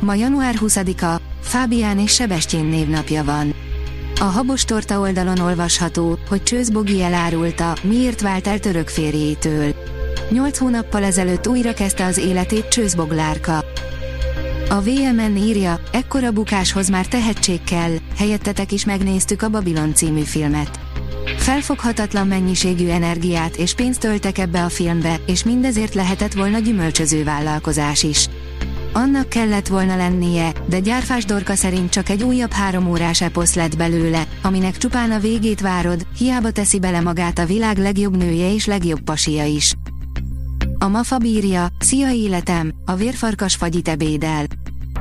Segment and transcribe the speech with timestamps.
[0.00, 3.54] Ma január 20-a, Fábián és Sebestyén névnapja van.
[4.20, 9.74] A Habos Torta oldalon olvasható, hogy Csőz Bogi elárulta, miért vált el török férjétől.
[10.30, 13.64] Nyolc hónappal ezelőtt újra kezdte az életét Csőz Boglárka.
[14.68, 20.80] A VMN írja, ekkora bukáshoz már tehetség kell, helyettetek is megnéztük a Babylon című filmet.
[21.36, 28.02] Felfoghatatlan mennyiségű energiát és pénzt töltek ebbe a filmbe, és mindezért lehetett volna gyümölcsöző vállalkozás
[28.02, 28.28] is.
[28.92, 33.76] Annak kellett volna lennie, de Gyárfás Dorka szerint csak egy újabb három órás eposz lett
[33.76, 38.66] belőle, aminek csupán a végét várod, hiába teszi bele magát a világ legjobb nője és
[38.66, 39.74] legjobb pasia is.
[40.78, 44.46] A mafa bírja, szia életem, a vérfarkas fagyit ebédel.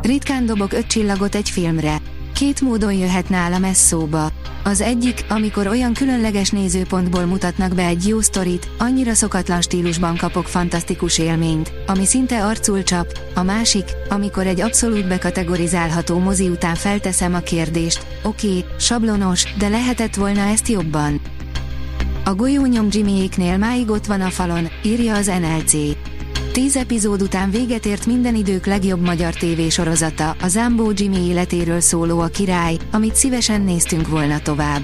[0.02, 2.02] Ritkán dobok öt csillagot egy filmre.
[2.34, 4.32] Két módon jöhet nálam ez szóba.
[4.64, 10.48] Az egyik, amikor olyan különleges nézőpontból mutatnak be egy jó sztorit, annyira szokatlan stílusban kapok
[10.48, 17.34] fantasztikus élményt, ami szinte arcul csap, a másik, amikor egy abszolút bekategorizálható mozi után felteszem
[17.34, 21.22] a kérdést, oké, okay, sablonos, de lehetett volna ezt jobban.
[22.26, 25.74] A golyónyom Jimmyéknél máig ott van a falon, írja az NLC.
[26.52, 32.20] Tíz epizód után véget ért minden idők legjobb magyar tévésorozata, a Zambó Jimmy életéről szóló
[32.20, 34.82] a király, amit szívesen néztünk volna tovább.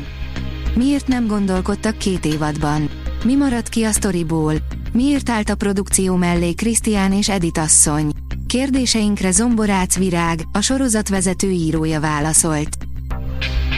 [0.75, 2.89] Miért nem gondolkodtak két évadban?
[3.23, 4.53] Mi maradt ki a sztoriból?
[4.91, 8.09] Miért állt a produkció mellé Krisztián és Edith asszony?
[8.47, 12.77] Kérdéseinkre Zomborác Virág, a sorozat vezető írója válaszolt.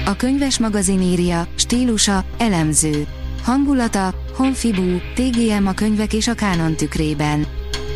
[0.05, 3.07] A könyves magazin írja, stílusa, elemző.
[3.43, 7.45] Hangulata, honfibú, TGM a könyvek és a kánon tükrében.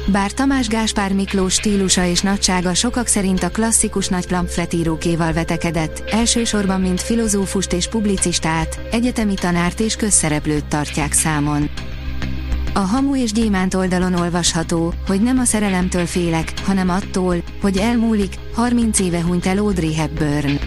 [0.08, 6.82] Bár Tamás Gáspár Miklós stílusa és nagysága sokak szerint a klasszikus nagy pamfletírókéval vetekedett, elsősorban
[6.82, 11.70] mint filozófust és publicistát, egyetemi tanárt és közszereplőt tartják számon.
[12.74, 18.34] A Hamu és Gyémánt oldalon olvasható, hogy nem a szerelemtől félek, hanem attól, hogy elmúlik,
[18.54, 20.60] 30 éve hunyt el Audrey Hepburn.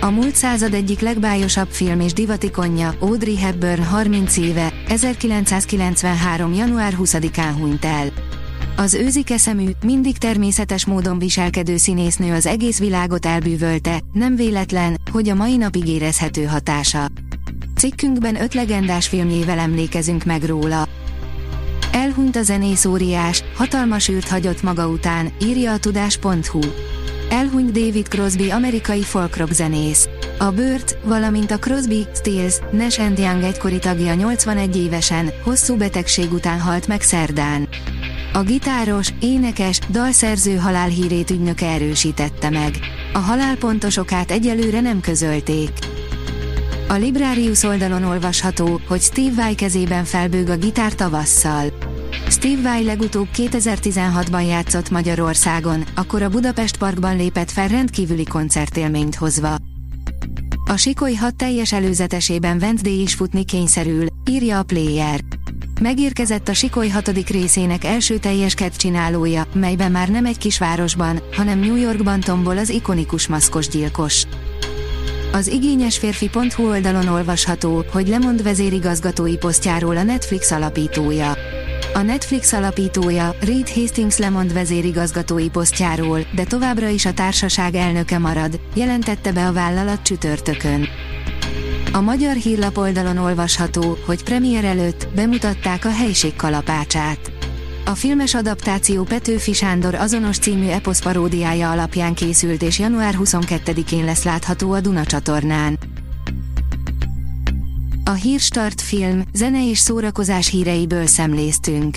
[0.00, 6.54] A múlt század egyik legbájosabb film és divatikonja, Audrey Hepburn 30 éve, 1993.
[6.54, 8.35] január 20-án hunyt el.
[8.76, 15.28] Az őzike szemű, mindig természetes módon viselkedő színésznő az egész világot elbűvölte, nem véletlen, hogy
[15.28, 17.06] a mai napig érezhető hatása.
[17.76, 20.88] Cikkünkben öt legendás filmjével emlékezünk meg róla.
[21.92, 26.60] Elhunyt a zenész óriás, hatalmas űrt hagyott maga után, írja a tudás.hu.
[27.30, 30.08] Elhunyt David Crosby amerikai folkrock zenész.
[30.38, 36.60] A Burt, valamint a Crosby, Stills, Nash Young egykori tagja 81 évesen, hosszú betegség után
[36.60, 37.68] halt meg szerdán.
[38.36, 42.78] A gitáros, énekes, dalszerző halálhírét ügynöke erősítette meg.
[43.12, 45.70] A halál pontos okát egyelőre nem közölték.
[46.88, 51.72] A Librarius oldalon olvasható, hogy Steve Vai kezében felbőg a gitár tavasszal.
[52.28, 59.56] Steve Vai legutóbb 2016-ban játszott Magyarországon, akkor a Budapest Parkban lépett fel rendkívüli koncertélményt hozva.
[60.70, 65.20] A Sikoly 6 teljes előzetesében Wednesday is futni kényszerül, írja a Player.
[65.80, 71.76] Megérkezett a Sikoly hatodik részének első teljes csinálója, melyben már nem egy kisvárosban, hanem New
[71.76, 74.22] Yorkban tombol az ikonikus maszkos gyilkos.
[75.32, 81.36] Az igényes férfi.hu oldalon olvasható, hogy lemond vezérigazgatói posztjáról a Netflix alapítója.
[81.94, 88.60] A Netflix alapítója, Reed Hastings lemond vezérigazgatói posztjáról, de továbbra is a társaság elnöke marad,
[88.74, 90.88] jelentette be a vállalat csütörtökön.
[91.92, 97.32] A magyar hírlap oldalon olvasható, hogy premier előtt bemutatták a helység kalapácsát.
[97.84, 104.24] A filmes adaptáció Petőfi Sándor azonos című eposz paródiája alapján készült és január 22-én lesz
[104.24, 105.78] látható a Duna csatornán.
[108.04, 111.96] A Hírstart film, zene és szórakozás híreiből szemléztünk.